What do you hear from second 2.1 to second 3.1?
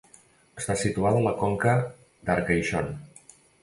d'Arcaishon.